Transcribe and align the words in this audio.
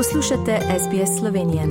Poslušate 0.00 0.58
SBS 0.78 1.18
Slovenije. 1.18 1.66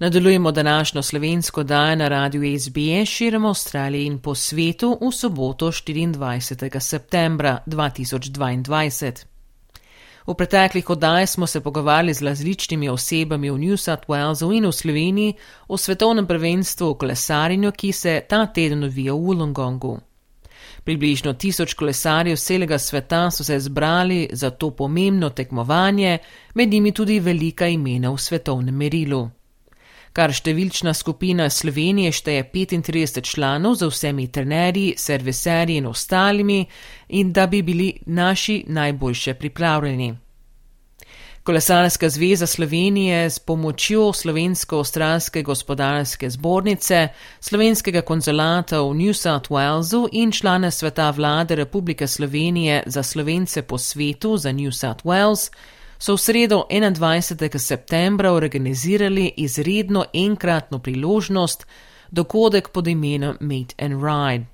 Nadaljujemo 0.00 0.52
današnjo 0.52 1.02
slovensko 1.02 1.62
dajo 1.62 1.96
na 1.96 2.08
radiju 2.08 2.58
SBS 2.58 3.08
širom 3.08 3.44
Avstralije 3.44 4.06
in 4.06 4.18
po 4.18 4.34
svetu 4.34 4.98
v 5.00 5.12
soboto 5.12 5.66
24. 5.66 6.80
septembra 6.80 7.58
2022. 7.66 9.24
V 10.26 10.34
preteklih 10.34 10.90
oddajah 10.90 11.28
smo 11.28 11.46
se 11.46 11.60
pogovarjali 11.60 12.14
z 12.14 12.22
različnimi 12.22 12.88
osebami 12.88 13.50
v 13.50 13.58
New 13.58 13.76
South 13.76 14.06
Walesu 14.08 14.56
in 14.56 14.66
v 14.66 14.72
Sloveniji 14.72 15.34
o 15.68 15.76
svetovnem 15.76 16.26
prvenstvu 16.26 16.90
v 16.90 16.98
kolesarjenju, 16.98 17.72
ki 17.72 17.92
se 17.92 18.22
ta 18.28 18.46
teden 18.46 18.84
odvija 18.84 19.14
v 19.14 19.18
Wollongongu. 19.18 20.00
Približno 20.84 21.32
tisoč 21.32 21.74
kolesarjev 21.74 22.36
celega 22.36 22.78
sveta 22.78 23.30
so 23.30 23.44
se 23.44 23.58
zbrali 23.60 24.28
za 24.32 24.50
to 24.50 24.70
pomembno 24.70 25.30
tekmovanje, 25.30 26.18
med 26.54 26.68
njimi 26.68 26.92
tudi 26.92 27.20
velika 27.20 27.68
imena 27.68 28.10
v 28.10 28.18
svetovnem 28.18 28.74
merilu. 28.74 29.30
Kar 30.12 30.32
številčna 30.32 30.92
skupina 30.94 31.46
Slovenije 31.50 32.12
šteje 32.12 32.50
35 32.52 33.22
članov 33.24 33.78
za 33.80 33.86
vsemi 33.88 34.26
trenerji, 34.28 34.94
serviserji 34.96 35.76
in 35.76 35.86
ostalimi, 35.86 36.66
in 37.08 37.32
da 37.32 37.46
bi 37.46 37.62
bili 37.62 37.92
naši 38.06 38.64
najboljše 38.68 39.34
pripravljeni. 39.34 40.12
Kolesarska 41.42 42.08
zveza 42.08 42.46
Slovenije 42.46 43.30
s 43.30 43.38
pomočjo 43.38 44.12
Slovensko-Australske 44.12 45.42
gospodarske 45.42 46.30
zbornice, 46.30 47.08
Slovenskega 47.40 48.02
konzulata 48.02 48.80
v 48.82 48.94
New 48.94 49.14
South 49.14 49.50
Walesu 49.50 50.08
in 50.12 50.32
člane 50.32 50.70
sveta 50.70 51.10
vlade 51.10 51.54
Republike 51.54 52.06
Slovenije 52.06 52.82
za 52.86 53.02
slovence 53.02 53.62
po 53.62 53.78
svetu 53.78 54.36
za 54.36 54.52
New 54.52 54.70
South 54.72 55.04
Wales 55.04 55.50
so 55.98 56.14
v 56.14 56.18
sredo 56.18 56.64
21. 56.70 57.58
septembra 57.58 58.32
organizirali 58.32 59.32
izredno 59.36 60.04
enkratno 60.14 60.78
priložnost, 60.78 61.66
dogodek 62.10 62.68
pod 62.68 62.86
imenom 62.86 63.36
Meet 63.40 63.74
and 63.78 63.94
Ride. 64.04 64.46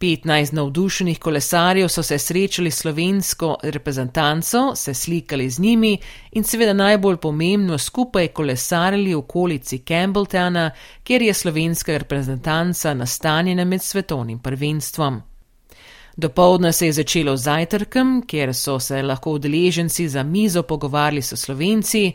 15 0.00 0.52
navdušenih 0.52 1.18
kolesarjev 1.18 1.88
so 1.88 2.02
se 2.02 2.18
srečali 2.18 2.70
s 2.70 2.78
slovensko 2.78 3.56
reprezentanco, 3.62 4.74
se 4.74 4.94
slikali 4.94 5.50
z 5.50 5.58
njimi 5.58 5.98
in 6.32 6.44
seveda 6.44 6.72
najbolj 6.72 7.16
pomembno 7.16 7.78
skupaj 7.78 8.28
kolesarili 8.28 9.14
v 9.14 9.18
okolici 9.18 9.78
Campbelltowna, 9.78 10.70
kjer 11.04 11.22
je 11.22 11.34
slovenska 11.34 11.98
reprezentanca 11.98 12.94
nastanjena 12.94 13.64
med 13.64 13.82
svetovnim 13.82 14.38
prvenstvom. 14.38 15.22
Dopoldne 16.16 16.72
se 16.72 16.86
je 16.86 16.92
začelo 16.92 17.36
z 17.36 17.42
zajtrkom, 17.42 18.22
kjer 18.26 18.54
so 18.54 18.78
se 18.80 19.02
lahko 19.02 19.30
udeleženci 19.30 20.08
za 20.08 20.22
mizo 20.22 20.62
pogovarjali 20.62 21.22
s 21.22 21.36
slovenci, 21.36 22.12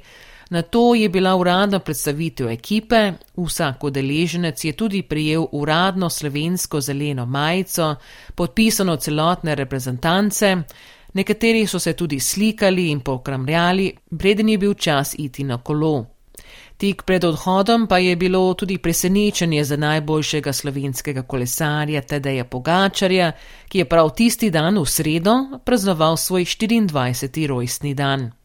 Na 0.52 0.62
to 0.62 0.96
je 0.96 1.10
bila 1.10 1.36
uradna 1.36 1.80
predstavitev 1.80 2.50
ekipe, 2.50 3.12
vsak 3.38 3.84
udeleženec 3.84 4.66
je 4.66 4.72
tudi 4.74 5.02
prijel 5.02 5.46
uradno 5.52 6.10
slovensko 6.10 6.82
zeleno 6.82 7.26
majico, 7.26 7.96
podpisano 8.36 8.96
celotne 8.96 9.56
reprezentance, 9.56 10.58
nekateri 11.14 11.68
so 11.68 11.80
se 11.80 11.94
tudi 11.94 12.20
slikali 12.20 12.90
in 12.90 13.00
pokramljali, 13.00 13.94
preden 14.20 14.50
je 14.50 14.58
bil 14.58 14.74
čas 14.74 15.16
iti 15.18 15.44
na 15.44 15.58
kolo. 15.58 16.06
Tik 16.78 17.04
pred 17.04 17.24
odhodom 17.24 17.88
pa 17.88 17.98
je 17.98 18.16
bilo 18.16 18.54
tudi 18.54 18.78
presenečenje 18.78 19.64
za 19.64 19.78
najboljšega 19.78 20.54
slovenskega 20.54 21.22
kolesarja 21.22 22.02
Tedeja 22.02 22.44
Pogačarja, 22.44 23.32
ki 23.70 23.78
je 23.78 23.86
prav 23.86 24.10
tisti 24.16 24.50
dan 24.50 24.80
v 24.80 24.86
sredo 24.86 25.36
praznoval 25.66 26.18
svoj 26.18 26.46
24. 26.46 27.48
rojstni 27.48 27.94
dan. 27.94 28.41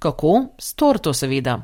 Kako? 0.00 0.46
S 0.58 0.74
torto, 0.74 1.12
seveda. 1.12 1.60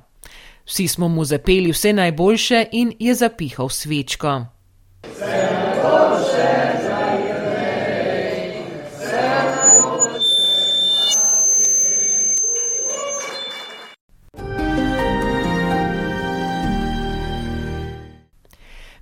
Vsi 0.66 0.88
smo 0.88 1.08
mu 1.08 1.24
zapeli 1.24 1.70
vse 1.72 1.92
najboljše 1.92 2.66
in 2.72 2.92
je 2.98 3.14
zapihal 3.14 3.68
svečko. 3.68 4.44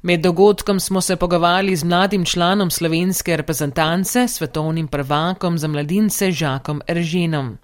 Med 0.03 0.21
dogodkom 0.21 0.81
smo 0.81 1.01
se 1.01 1.17
pogovarjali 1.17 1.77
z 1.77 1.85
mladim 1.85 2.25
članom 2.25 2.71
slovenske 2.71 3.37
reprezentance, 3.37 4.29
svetovnim 4.29 4.89
prvakom 4.89 5.59
za 5.59 5.69
mladince 5.69 6.31
Žakom 6.33 6.83
Erženom. 6.87 7.64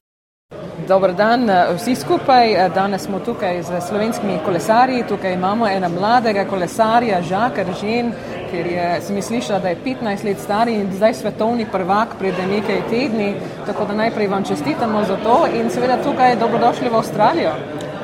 Dobar 0.90 1.12
dan 1.12 1.50
vsi 1.76 1.94
skupaj. 1.94 2.68
Danes 2.74 3.04
smo 3.04 3.18
tukaj 3.20 3.62
z 3.62 3.80
slovenskimi 3.88 4.38
kolesarji. 4.44 5.04
Tukaj 5.08 5.32
imamo 5.32 5.68
ena 5.68 5.88
mladega 5.88 6.42
kolesarja, 6.44 7.20
Žaka 7.22 7.62
Ržen, 7.62 8.08
ker 8.50 8.66
je, 8.66 8.86
sem 9.06 9.22
slišala, 9.22 9.60
da 9.62 9.68
je 9.68 9.76
15 9.84 10.24
let 10.26 10.40
star 10.42 10.68
in 10.68 10.88
zdaj 10.92 11.14
svetovni 11.14 11.66
prvak 11.72 12.16
pred 12.18 12.34
nekaj 12.50 12.82
tedni. 12.90 13.36
Tako 13.66 13.84
da 13.84 13.94
najprej 14.00 14.26
vam 14.26 14.44
čestitamo 14.44 15.04
za 15.04 15.16
to 15.22 15.36
in 15.54 15.70
seveda 15.70 16.00
tukaj 16.02 16.36
dobrodošli 16.36 16.88
v 16.88 16.96
Avstralijo. 16.96 17.52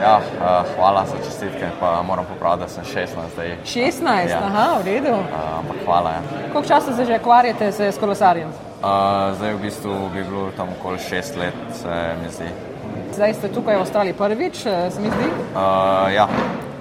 Ja, 0.03 0.21
uh, 0.21 0.77
hvala 0.77 1.05
za 1.11 1.17
čestitke, 1.25 1.73
pa 1.81 2.03
moram 2.03 2.25
popraviti, 2.25 2.63
da 2.63 2.69
sem 2.69 2.85
16 2.85 3.35
zdaj. 3.35 3.57
16, 3.65 4.31
ja. 4.31 4.39
aha, 4.45 4.69
v 4.83 4.87
redu. 4.87 5.17
Uh, 5.17 5.59
ampak 5.59 5.77
hvala. 5.85 6.11
Ja. 6.11 6.23
Koliko 6.53 6.69
časa 6.69 6.93
se 6.93 7.05
že 7.05 7.19
ukvarjate 7.19 7.73
s 7.73 7.99
kolesarjem? 7.99 8.49
Uh, 8.49 9.35
zdaj 9.37 9.55
v 9.55 9.61
bistvu 9.63 9.99
bi 10.15 10.23
bilo 10.23 10.51
tam 10.57 10.69
okoli 10.79 10.99
6 10.99 11.37
let, 11.39 11.61
se 11.83 12.15
mi 12.23 12.31
zdi. 12.31 12.66
Zdaj 13.15 13.35
ste 13.35 13.49
tukaj 13.49 13.77
v 13.77 13.81
Avstraliji 13.81 14.15
prvič, 14.15 14.57
se 14.63 15.01
mi 15.01 15.11
zdi? 15.11 15.29
Uh, 15.55 16.13
ja, 16.15 16.29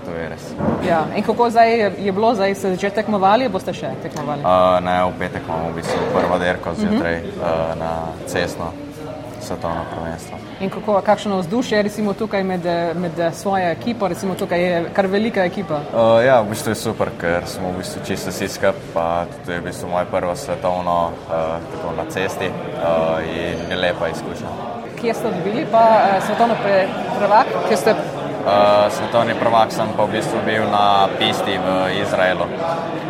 to 0.05 0.11
je 0.11 0.29
res. 0.29 0.45
Ja. 0.87 1.05
In 1.15 1.23
kako 1.23 1.49
zdaj 1.49 1.79
je 1.97 2.11
bilo, 2.11 2.35
zdaj 2.35 2.55
ste 2.55 2.75
že 2.75 2.89
tekmovali, 2.89 3.49
boste 3.49 3.73
še 3.73 3.93
tekmovali? 4.03 4.41
Uh, 4.41 4.79
ne, 4.85 5.03
v 5.09 5.19
petek 5.19 5.47
imamo 5.47 5.71
v 5.71 5.81
bistvu 5.81 6.09
prvo 6.13 6.39
derko 6.39 6.73
zjutraj 6.75 7.15
uh 7.15 7.25
-huh. 7.25 7.73
uh, 7.73 7.79
na 7.79 7.91
cestno 8.25 8.71
svetovno 9.45 9.85
prvenstvo. 9.95 10.37
In 10.59 10.69
kako, 10.69 11.01
kakšno 11.05 11.37
vzdušje 11.37 11.81
recimo 11.81 12.13
tukaj 12.13 12.43
med, 12.43 12.65
med 12.95 13.33
svojo 13.33 13.69
ekipo, 13.69 14.07
recimo 14.07 14.35
tukaj 14.35 14.61
je 14.61 14.89
kar 14.93 15.07
velika 15.07 15.43
ekipa? 15.43 15.75
Uh, 15.75 16.25
ja, 16.25 16.41
v 16.41 16.49
bistvu 16.49 16.71
je 16.71 16.75
super, 16.75 17.09
ker 17.21 17.45
smo 17.45 17.71
v 17.71 17.77
bistvu 17.77 18.01
čisto 18.05 18.29
vsi 18.29 18.47
skupaj, 18.47 18.73
pa 18.93 19.25
to 19.45 19.51
je 19.51 19.59
v 19.59 19.63
bistvu 19.63 19.89
moje 19.89 20.05
prvo 20.11 20.35
svetovno 20.35 21.11
uh, 21.29 21.97
na 21.97 22.05
cesti 22.09 22.47
uh, 22.47 23.19
in 23.23 23.69
je 23.69 23.75
lepa 23.75 24.07
izkušnja 24.07 24.74
kje 25.05 25.13
ste 25.13 25.29
dobili 25.31 25.65
pa 25.71 25.85
uh, 26.17 26.23
svetovni 26.25 26.55
prvak, 27.19 27.47
kje 27.67 27.77
ste? 27.77 27.91
Uh, 27.91 28.89
svetovni 28.89 29.33
prvak 29.37 29.69
sem 29.71 29.89
pa 29.97 30.05
v 30.05 30.17
bistvu 30.17 30.39
bil 30.45 30.65
na 30.65 31.05
pisti 31.19 31.57
v 31.61 31.67
Izraelu. 32.01 32.45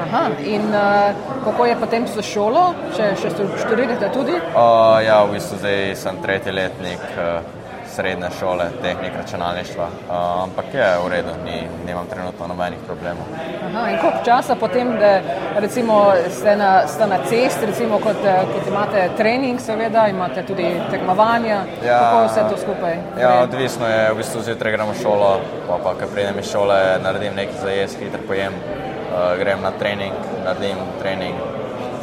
Aha, 0.04 0.28
in 0.44 0.76
uh, 0.76 1.16
kako 1.44 1.66
je 1.66 1.76
potem 1.80 2.08
s 2.08 2.20
šolo, 2.20 2.74
če 2.96 3.16
še 3.16 3.32
študirate 3.64 4.12
tudi? 4.12 4.36
Uh, 4.36 5.00
ja, 5.08 5.24
v 5.24 5.40
bistvu 5.40 5.64
zdaj 5.64 5.96
sem 5.96 6.20
tretji 6.20 6.52
letnik. 6.52 7.04
Uh, 7.16 7.65
srednje 7.96 8.28
šole, 8.40 8.66
tehnik 8.82 9.14
računalništva, 9.18 9.84
uh, 9.84 10.44
ampak 10.44 10.66
je 10.74 10.88
v 11.06 11.10
redu, 11.10 11.30
ni, 11.46 11.68
nimam 11.88 12.06
trenutno 12.08 12.48
nobenih 12.48 12.80
problemov. 12.88 13.26
Aha, 13.68 13.90
in 13.90 13.98
koliko 14.02 14.20
časa 14.26 14.56
potem, 14.56 14.98
da 15.00 15.22
recimo 15.60 16.12
ste 16.30 16.56
na, 16.56 16.88
ste 16.88 17.08
na 17.08 17.18
cesti, 17.30 17.66
recimo 17.66 18.00
kot, 18.00 18.20
kot 18.54 18.68
imate 18.68 19.10
trening, 19.18 19.60
seveda 19.60 20.08
imate 20.08 20.44
tudi 20.46 20.68
tekmovanja, 20.92 21.62
ja, 21.86 22.00
kako 22.00 22.24
vse 22.26 22.42
to 22.50 22.58
skupaj? 22.62 22.98
Ja, 23.22 23.34
odvisno 23.44 23.88
je, 23.88 24.12
v 24.12 24.18
bistvu 24.18 24.42
zjutraj 24.42 24.76
gremo 24.76 24.92
v 24.92 25.02
šolo, 25.02 25.40
pa 25.68 25.78
pa, 25.84 25.94
ko 26.00 26.12
pridem 26.14 26.40
iz 26.40 26.52
šole, 26.52 26.80
naredim 27.04 27.36
nekaj 27.36 27.62
za 27.62 27.70
jesti, 27.70 28.06
hitro 28.06 28.28
pojem, 28.28 28.54
uh, 28.60 29.38
grem 29.40 29.62
na 29.64 29.72
trening, 29.80 30.18
naredim 30.46 30.84
trening 31.00 31.40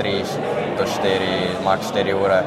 3 0.01 0.25
do 0.79 0.89
4, 1.05 1.29
max 1.65 1.93
4 1.93 2.17
ure, 2.17 2.41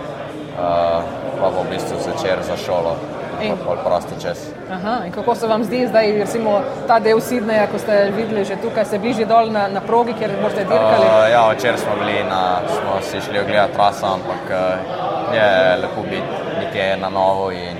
uh, 0.57 1.03
pa 1.35 1.51
v 1.51 1.67
bistvu 1.69 2.01
zvečer 2.01 2.41
za 2.41 2.57
šolo 2.57 2.95
in 3.41 3.57
bolj 3.65 3.77
prosti 3.83 4.21
čas. 4.21 4.47
Aha, 4.71 5.05
in 5.05 5.11
kako 5.11 5.35
se 5.35 5.47
vam 5.47 5.63
zdi 5.63 5.87
zdaj, 5.87 6.11
recimo 6.19 6.61
ta 6.87 6.99
del 6.99 7.21
Sidneja, 7.21 7.67
ko 7.67 7.79
ste 7.79 8.11
videli 8.15 8.45
že 8.45 8.55
tukaj, 8.61 8.85
se 8.85 8.99
bliži 8.99 9.25
dol 9.25 9.51
na, 9.51 9.67
na 9.67 9.81
progi, 9.81 10.13
kjer 10.19 10.31
boste 10.41 10.63
dirkali? 10.63 11.05
Uh, 11.05 11.31
ja, 11.31 11.45
včeraj 11.51 11.77
smo 11.77 11.95
bili 11.99 12.23
na, 12.29 12.59
smo 12.67 13.01
si 13.01 13.21
šli 13.21 13.39
ogledati 13.39 13.73
traso, 13.73 14.05
ampak 14.05 14.43
uh, 14.49 15.35
je 15.35 15.77
lepo 15.81 16.01
biti 16.09 16.55
nekje 16.59 16.97
na 16.97 17.09
novo 17.09 17.51
in 17.51 17.77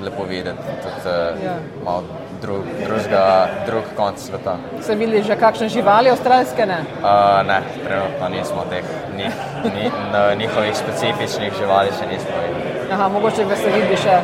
lepo 0.00 0.24
videti 0.24 0.58
tudi 0.82 1.08
uh, 1.08 1.44
ja. 1.44 1.56
malo 1.84 2.02
drug, 2.42 2.64
drugega, 2.86 3.48
drug 3.66 3.84
konc 3.96 4.18
sveta. 4.18 4.56
Se 4.80 4.94
videli 4.94 5.22
že 5.22 5.36
kakšne 5.36 5.68
živali, 5.68 6.10
avstralske 6.10 6.66
ne? 6.66 6.80
Uh, 7.02 7.46
ne, 7.46 7.60
trenutno 7.84 8.28
nismo 8.28 8.64
teh, 8.70 8.84
ni, 9.16 9.28
ni, 9.64 9.90
njihovih 10.36 10.76
specifičnih 10.76 11.52
živali 11.58 11.92
še 11.98 12.06
nismo 12.06 12.36
videli. 12.46 12.92
Aha, 12.92 13.08
mogoče 13.08 13.44
da 13.44 13.56
se 13.56 13.70
vidi 13.70 13.96
še. 13.96 14.16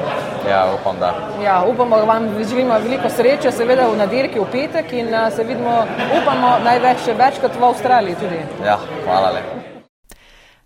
Ja, 0.49 0.75
upam, 0.81 0.97
da. 1.01 1.15
Ja, 1.45 1.65
upamo, 1.73 1.97
da 1.97 2.05
vam 2.05 2.45
želimo 2.49 2.79
veliko 2.79 3.11
sreče, 3.11 3.53
seveda 3.53 3.89
v 3.89 3.97
nadirki 3.97 4.39
v 4.39 4.47
petek 4.53 4.93
in 4.93 5.09
se 5.37 5.45
vidimo, 5.45 5.85
upamo, 6.23 6.59
največ 6.65 7.05
še 7.05 7.15
večkrat 7.19 7.61
v 7.61 7.65
Avstraliji 7.65 8.21
tudi. 8.21 8.43
Ja, 8.65 8.79
hvala 9.05 9.33
lepa. 9.35 9.67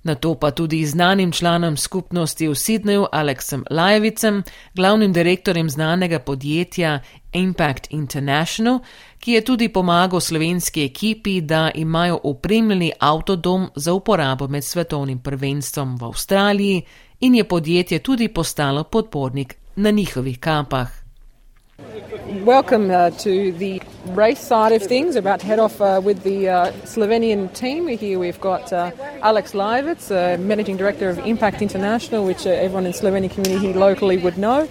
Na 0.03 0.15
to 0.15 0.35
pa 0.35 0.51
tudi 0.51 0.87
znanim 0.87 1.33
članom 1.33 1.77
skupnosti 1.77 2.49
v 2.49 2.55
Sydneyju 2.55 3.07
Aleksem 3.13 3.65
Lajevicem, 3.71 4.43
glavnim 4.75 5.13
direktorjem 5.13 5.71
znanega 5.71 6.19
podjetja 6.19 7.01
Impact 7.33 7.87
International, 7.91 8.79
ki 9.19 9.33
je 9.33 9.45
tudi 9.45 9.69
pomagal 9.69 10.21
slovenski 10.21 10.85
ekipi, 10.85 11.41
da 11.41 11.71
imajo 11.75 12.21
opremljeni 12.25 12.93
avtodom 12.99 13.69
za 13.77 13.93
uporabo 13.93 14.49
med 14.49 14.65
svetovnim 14.65 15.19
prvenstvom 15.19 15.97
v 16.01 16.05
Avstraliji 16.05 16.83
in 17.21 17.35
je 17.35 17.45
podjetje 17.45 17.99
tudi 17.99 18.29
postalo 18.29 18.85
podpornik 18.85 19.60
na 19.77 19.91
njihovih 19.91 20.41
kapah. 20.41 21.00
Welcome 22.45 22.91
uh, 22.91 23.11
to 23.11 23.53
the 23.53 23.83
race 24.07 24.41
side 24.41 24.73
of 24.73 24.83
things. 24.83 25.17
About 25.17 25.41
to 25.41 25.47
head 25.47 25.59
off 25.59 25.81
uh, 25.81 26.01
with 26.03 26.23
the 26.23 26.49
uh, 26.49 26.73
Slovenian 26.85 27.53
team. 27.55 27.87
Here 27.89 28.19
we've 28.19 28.41
got 28.41 28.73
uh, 28.73 28.91
Alex 29.23 29.53
Livitz, 29.53 30.11
uh, 30.11 30.39
Managing 30.39 30.77
Director 30.77 31.09
of 31.09 31.19
Impact 31.21 31.63
International, 31.63 32.25
which 32.25 32.47
uh, 32.47 32.51
everyone 32.51 32.87
in 32.87 32.93
the 32.93 32.99
Slovenian 32.99 33.31
community 33.31 33.73
locally 33.73 34.17
would 34.17 34.39
know. 34.39 34.69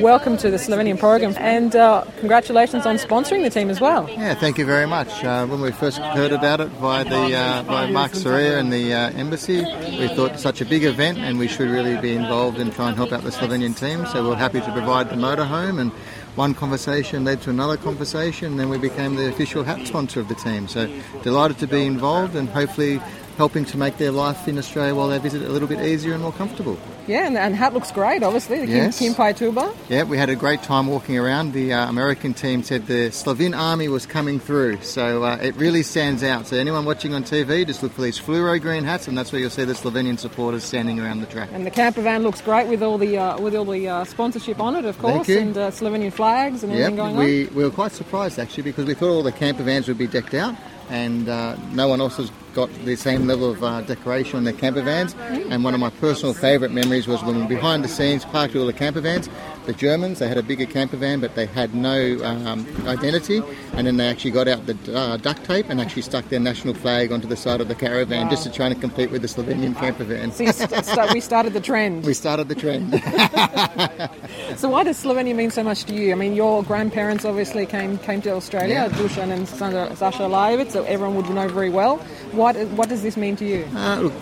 welcome 0.00 0.36
to 0.36 0.50
the 0.50 0.56
Slovenian 0.56 0.98
program 0.98 1.34
and 1.38 1.72
congratulations 2.18 2.86
on 2.86 2.96
sponsoring 2.96 3.42
the 3.42 3.50
team 3.50 3.70
as 3.70 3.80
well. 3.80 4.08
Yeah, 4.10 4.34
thank 4.34 4.58
you 4.58 4.66
very 4.66 4.86
much. 4.86 5.22
when 5.22 5.60
we 5.60 5.70
first 5.70 5.98
heard 5.98 6.32
about 6.32 6.60
it 6.60 6.68
via 6.80 7.04
the 7.04 7.64
by 7.66 7.90
Mark 7.90 8.14
Soria 8.14 8.58
and 8.58 8.72
the 8.72 8.92
embassy, 8.92 9.64
we 9.98 10.08
thought 10.08 10.38
such 10.38 10.60
a 10.60 10.64
big 10.64 10.84
event 10.84 11.18
and 11.18 11.38
we 11.38 11.48
should 11.48 11.70
really 11.70 11.96
be 11.98 12.14
involved 12.14 12.58
and 12.58 12.72
try 12.72 12.88
and 12.88 12.96
help 12.96 13.12
out 13.12 13.22
the 13.22 13.30
Slovenian 13.30 13.76
team. 13.78 14.06
So 14.06 14.28
we're 14.28 14.36
happy 14.36 14.60
to 14.60 14.72
provide 14.72 15.10
the 15.10 15.16
motorhome 15.16 15.80
and 15.80 15.92
one 16.36 16.54
conversation 16.54 17.24
led 17.24 17.42
to 17.42 17.50
another 17.50 17.76
conversation, 17.76 18.52
and 18.52 18.60
then 18.60 18.68
we 18.68 18.78
became 18.78 19.16
the 19.16 19.28
official 19.28 19.64
hat 19.64 19.86
sponsor 19.86 20.20
of 20.20 20.28
the 20.28 20.34
team. 20.36 20.68
So 20.68 20.88
delighted 21.22 21.58
to 21.58 21.66
be 21.66 21.84
involved 21.84 22.36
and 22.36 22.48
hopefully 22.48 23.00
helping 23.36 23.64
to 23.64 23.78
make 23.78 23.96
their 23.96 24.10
life 24.10 24.48
in 24.48 24.58
Australia 24.58 24.94
while 24.94 25.08
they 25.08 25.18
visit 25.18 25.42
a 25.42 25.48
little 25.48 25.68
bit 25.68 25.80
easier 25.80 26.12
and 26.12 26.22
more 26.22 26.32
comfortable. 26.32 26.78
Yeah, 27.06 27.26
and, 27.26 27.36
and 27.36 27.56
hat 27.56 27.74
looks 27.74 27.90
great, 27.90 28.22
obviously, 28.22 28.60
the 28.60 28.66
yes. 28.66 28.98
Kim, 28.98 29.14
Pai 29.14 29.32
Tuba. 29.32 29.74
Yeah, 29.88 30.04
we 30.04 30.16
had 30.16 30.30
a 30.30 30.36
great 30.36 30.62
time 30.62 30.86
walking 30.86 31.18
around. 31.18 31.52
The 31.52 31.72
uh, 31.72 31.88
American 31.88 32.34
team 32.34 32.62
said 32.62 32.86
the 32.86 33.10
Slovene 33.10 33.54
army 33.54 33.88
was 33.88 34.06
coming 34.06 34.38
through, 34.38 34.82
so 34.82 35.24
uh, 35.24 35.36
it 35.36 35.56
really 35.56 35.82
stands 35.82 36.22
out. 36.22 36.46
So 36.46 36.56
anyone 36.56 36.84
watching 36.84 37.14
on 37.14 37.24
TV, 37.24 37.66
just 37.66 37.82
look 37.82 37.92
for 37.92 38.02
these 38.02 38.20
fluoro 38.20 38.60
green 38.60 38.84
hats, 38.84 39.08
and 39.08 39.18
that's 39.18 39.32
where 39.32 39.40
you'll 39.40 39.50
see 39.50 39.64
the 39.64 39.72
Slovenian 39.72 40.18
supporters 40.18 40.62
standing 40.62 41.00
around 41.00 41.20
the 41.20 41.26
track. 41.26 41.48
And 41.52 41.66
the 41.66 41.70
camper 41.70 42.02
van 42.02 42.22
looks 42.22 42.40
great 42.40 42.68
with 42.68 42.82
all 42.82 42.98
the 42.98 43.18
uh, 43.18 43.40
with 43.40 43.56
all 43.56 43.64
the 43.64 43.88
uh, 43.88 44.04
sponsorship 44.04 44.60
on 44.60 44.76
it, 44.76 44.84
of 44.84 44.98
course, 44.98 45.28
and 45.28 45.56
uh, 45.56 45.70
Slovenian 45.70 46.12
flags 46.12 46.62
and 46.62 46.72
everything 46.72 46.96
going 46.96 47.16
we, 47.16 47.46
on. 47.46 47.54
We 47.54 47.64
were 47.64 47.70
quite 47.70 47.92
surprised 47.92 48.38
actually 48.38 48.64
because 48.64 48.86
we 48.86 48.94
thought 48.94 49.10
all 49.10 49.22
the 49.22 49.32
camper 49.32 49.62
vans 49.62 49.88
would 49.88 49.98
be 49.98 50.06
decked 50.06 50.34
out 50.34 50.54
and 50.90 51.28
uh, 51.28 51.56
no 51.72 51.88
one 51.88 52.00
else 52.00 52.16
has 52.16 52.30
got 52.54 52.70
the 52.84 52.96
same 52.96 53.26
level 53.26 53.50
of 53.50 53.62
uh, 53.62 53.80
decoration 53.82 54.36
on 54.36 54.44
their 54.44 54.52
camper 54.54 54.82
vans. 54.82 55.14
And 55.30 55.64
one 55.64 55.74
of 55.74 55.80
my 55.80 55.90
personal 55.90 56.34
favourite 56.34 56.72
memories 56.72 57.06
was 57.06 57.22
when 57.22 57.36
we 57.36 57.42
were 57.42 57.48
behind 57.48 57.84
the 57.84 57.88
scenes, 57.88 58.24
parked 58.24 58.56
all 58.56 58.66
the 58.66 58.72
camper 58.72 59.00
vans. 59.00 59.28
The 59.66 59.72
Germans, 59.74 60.18
they 60.18 60.28
had 60.28 60.38
a 60.38 60.42
bigger 60.42 60.66
camper 60.66 60.96
van, 60.96 61.20
but 61.20 61.34
they 61.34 61.46
had 61.46 61.74
no 61.74 62.18
um, 62.24 62.66
identity. 62.86 63.42
And 63.74 63.86
then 63.86 63.98
they 63.98 64.08
actually 64.08 64.30
got 64.32 64.48
out 64.48 64.66
the 64.66 64.76
uh, 64.96 65.16
duct 65.18 65.44
tape 65.44 65.66
and 65.68 65.80
actually 65.80 66.02
stuck 66.02 66.28
their 66.28 66.40
national 66.40 66.74
flag 66.74 67.12
onto 67.12 67.28
the 67.28 67.36
side 67.36 67.60
of 67.60 67.68
the 67.68 67.74
caravan 67.74 68.24
wow. 68.24 68.30
just 68.30 68.44
to 68.44 68.50
try 68.50 68.66
and 68.66 68.80
compete 68.80 69.10
with 69.10 69.22
the 69.22 69.28
Slovenian 69.28 69.76
camper 69.76 70.04
van. 70.04 70.32
So 70.32 70.50
st- 70.50 71.12
we 71.12 71.20
started 71.20 71.52
the 71.52 71.60
trend. 71.60 72.04
We 72.10 72.14
started 72.14 72.48
the 72.48 72.54
trend. 72.54 72.90
so 74.58 74.68
why 74.68 74.82
does 74.82 75.02
Slovenia 75.02 75.34
mean 75.34 75.50
so 75.50 75.62
much 75.62 75.84
to 75.84 75.94
you? 75.94 76.12
I 76.12 76.16
mean, 76.16 76.34
your 76.34 76.64
grandparents 76.64 77.24
obviously 77.24 77.66
came 77.66 77.98
came 77.98 78.20
to 78.22 78.30
Australia, 78.30 78.74
yeah. 78.74 78.88
Dusan 78.88 79.30
and 79.30 79.46
Sasha 79.48 80.22
Lajevic, 80.22 80.70
so 80.70 80.82
everyone 80.84 81.16
would 81.16 81.30
know 81.30 81.48
very 81.48 81.70
well. 81.70 82.04
What 82.40 82.56
what 82.78 82.88
does 82.88 83.02
this 83.02 83.18
mean 83.18 83.36
to 83.36 83.44
you? 83.44 83.68
Uh, 83.76 84.00
look, 84.00 84.14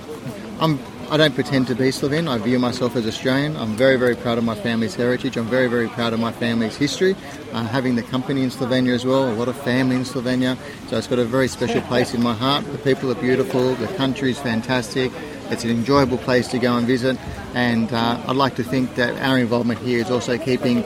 I'm 0.58 0.80
I 1.08 1.16
don't 1.16 1.36
pretend 1.36 1.68
to 1.68 1.76
be 1.76 1.92
Slovene. 1.92 2.26
I 2.26 2.36
view 2.38 2.58
myself 2.58 2.96
as 2.96 3.06
Australian. 3.06 3.56
I'm 3.56 3.76
very, 3.76 3.96
very 3.96 4.16
proud 4.16 4.38
of 4.38 4.44
my 4.44 4.56
family's 4.56 4.96
heritage. 4.96 5.36
I'm 5.36 5.46
very, 5.46 5.68
very 5.68 5.88
proud 5.88 6.12
of 6.12 6.18
my 6.18 6.32
family's 6.32 6.76
history. 6.76 7.14
Uh, 7.52 7.62
having 7.62 7.94
the 7.94 8.02
company 8.02 8.42
in 8.42 8.50
Slovenia 8.50 8.92
as 8.92 9.06
well, 9.06 9.32
a 9.32 9.36
lot 9.36 9.46
of 9.46 9.56
family 9.62 9.94
in 9.94 10.02
Slovenia. 10.02 10.58
So 10.88 10.98
it's 10.98 11.06
got 11.06 11.20
a 11.20 11.24
very 11.24 11.46
special 11.46 11.80
place 11.82 12.12
in 12.12 12.20
my 12.20 12.34
heart. 12.34 12.64
The 12.72 12.78
people 12.78 13.08
are 13.12 13.14
beautiful. 13.14 13.76
The 13.76 13.86
country 13.94 14.32
is 14.32 14.38
fantastic. 14.40 15.12
It's 15.50 15.62
an 15.62 15.70
enjoyable 15.70 16.18
place 16.18 16.48
to 16.48 16.58
go 16.58 16.76
and 16.76 16.88
visit. 16.88 17.16
And 17.54 17.90
uh, 17.92 18.20
I'd 18.26 18.36
like 18.36 18.56
to 18.56 18.64
think 18.64 18.96
that 18.96 19.14
our 19.22 19.38
involvement 19.38 19.78
here 19.78 20.00
is 20.00 20.10
also 20.10 20.36
keeping 20.38 20.82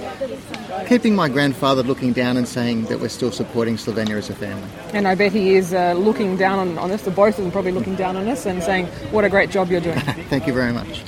keeping 0.89 1.15
my 1.15 1.29
grandfather 1.29 1.83
looking 1.83 2.13
down 2.13 2.37
and 2.37 2.47
saying 2.49 2.85
that 2.87 3.01
we're 3.01 3.09
still 3.09 3.33
supporting 3.33 3.77
Slovenia 3.77 4.17
as 4.17 4.31
a 4.31 4.35
family. 4.35 4.69
And 4.93 5.07
I 5.07 5.15
bet 5.15 5.33
he 5.33 5.57
is 5.57 5.73
uh, 5.73 5.95
looking 5.95 6.37
down 6.37 6.59
on, 6.59 6.79
on 6.79 6.91
us, 6.91 7.03
the 7.03 7.11
both 7.11 7.39
of 7.39 7.45
them 7.45 7.51
probably 7.51 7.73
looking 7.73 7.97
down 7.97 8.17
on 8.17 8.29
us 8.29 8.47
and 8.47 8.63
saying, 8.63 8.87
what 9.13 9.25
a 9.25 9.29
great 9.29 9.51
job 9.51 9.71
you're 9.71 9.81
doing. 9.81 10.01
Thank 10.31 10.47
you 10.47 10.55
very 10.55 10.73
much. 10.73 11.03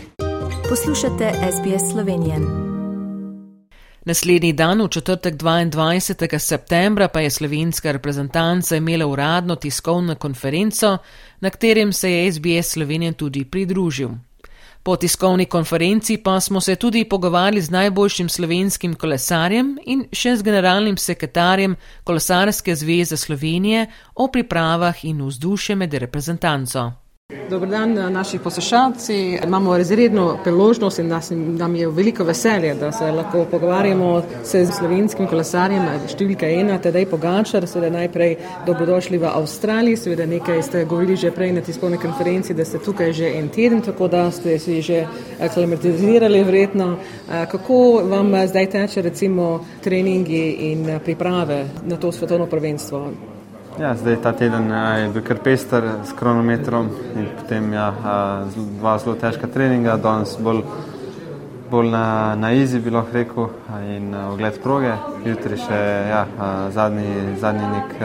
Poslušate 0.68 1.32
SBS 1.52 1.92
Slovenian. 1.92 2.74
Naslednji 4.04 4.52
dan, 4.52 4.82
v 4.82 4.88
četrtek 4.88 5.34
22. 5.34 6.38
septembra, 6.38 7.08
pa 7.08 7.20
je 7.20 7.30
slovenska 7.30 7.92
reprezentanca 7.92 8.76
imela 8.76 9.06
uradno 9.06 9.56
tiskovno 9.56 10.14
konferenco, 10.14 10.98
na 11.40 11.50
katerem 11.50 11.92
se 11.92 12.12
je 12.12 12.32
SBS 12.32 12.72
Slovenija 12.72 13.12
tudi 13.12 13.44
pridružil. 13.44 14.10
Po 14.84 14.96
tiskovni 14.96 15.46
konferenci 15.46 16.16
pa 16.16 16.40
smo 16.40 16.60
se 16.60 16.76
tudi 16.76 17.04
pogovarjali 17.08 17.60
z 17.60 17.70
najboljšim 17.70 18.28
slovenskim 18.28 18.94
kolesarjem 18.94 19.78
in 19.86 20.02
še 20.12 20.34
z 20.36 20.44
generalnim 20.44 20.98
sekretarjem 21.00 21.76
Kolesarske 22.04 22.74
zveze 22.76 23.16
Slovenije 23.16 23.86
o 24.14 24.28
pripravah 24.28 25.04
in 25.04 25.24
vzdušju 25.24 25.76
med 25.76 25.94
reprezentanco. 25.94 27.03
Dobar 27.50 27.68
dan, 27.68 28.12
naši 28.12 28.38
poslušalci. 28.38 29.38
Imamo 29.44 29.76
razredno 29.76 30.38
priložnost 30.42 30.98
in 30.98 31.08
nas, 31.08 31.30
nam 31.30 31.76
je 31.76 31.88
veliko 31.88 32.24
veselje, 32.24 32.74
da 32.74 32.92
se 32.92 33.04
lahko 33.04 33.46
pogovarjamo 33.50 34.22
s 34.44 34.76
slovenskim 34.78 35.26
kolesarjem 35.26 35.86
številka 36.08 36.50
ena, 36.52 36.76
tedaj 36.78 37.06
Pogačar. 37.08 37.64
Seveda 37.64 37.94
najprej 37.96 38.36
dobrodošli 38.66 39.18
v 39.18 39.32
Avstraliji, 39.32 39.96
seveda 39.96 40.26
nekaj 40.28 40.62
ste 40.68 40.84
govorili 40.84 41.16
že 41.16 41.32
prej 41.32 41.52
na 41.56 41.64
tiskovni 41.64 41.96
konferenci, 41.98 42.54
da 42.54 42.64
ste 42.64 42.78
tukaj 42.78 43.12
že 43.12 43.34
en 43.40 43.48
teden, 43.48 43.80
tako 43.80 44.08
da 44.08 44.30
ste 44.30 44.58
si 44.58 44.82
že 44.82 45.06
aklimatizirali 45.40 46.44
vredno. 46.44 46.96
Kako 47.28 48.02
vam 48.04 48.34
zdaj 48.46 48.70
teče 48.70 49.02
recimo 49.02 49.64
treningi 49.80 50.72
in 50.72 50.98
priprave 51.04 51.64
na 51.88 51.96
to 51.96 52.12
svetovno 52.12 52.46
prvenstvo? 52.46 53.08
Ja, 53.78 53.94
zdaj 53.94 54.16
ta 54.22 54.32
teden 54.32 54.70
je 54.70 55.08
bil 55.10 55.22
kar 55.26 55.38
pester 55.42 55.84
s 56.06 56.12
kronometrom 56.14 56.88
in 57.16 57.26
potem 57.40 57.72
ja, 57.72 57.88
dva 58.54 58.98
zelo 59.02 59.16
težka 59.18 59.48
treninga, 59.50 59.96
danes 59.98 60.36
bolj, 60.38 60.60
bolj 61.70 61.90
na, 61.90 62.04
na 62.38 62.52
izi 62.54 62.78
bi 62.78 62.92
lahko 62.94 63.16
rekel 63.18 63.48
in 63.96 64.14
ogled 64.14 64.60
proge, 64.62 64.94
jutri 65.26 65.58
še 65.58 65.80
ja, 66.06 66.22
zadnji, 66.70 67.34
zadnji 67.42 67.72
nek 67.72 67.98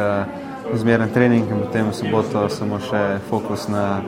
zmeren 0.73 1.13
trening 1.13 1.45
in 1.45 1.61
potem 1.67 1.93
v 1.93 1.97
soboto 2.01 2.47
samo 2.49 2.81
še 2.81 3.03
fokus 3.29 3.69
na 3.69 4.01